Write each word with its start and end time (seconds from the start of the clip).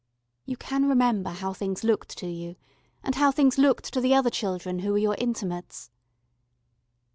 You 0.47 0.57
can 0.57 0.89
remember 0.89 1.29
how 1.29 1.53
things 1.53 1.83
looked 1.83 2.17
to 2.17 2.25
you, 2.27 2.55
and 3.03 3.13
how 3.13 3.29
things 3.31 3.59
looked 3.59 3.93
to 3.93 4.01
the 4.01 4.15
other 4.15 4.31
children 4.31 4.79
who 4.79 4.93
were 4.93 4.97
your 4.97 5.13
intimates. 5.19 5.91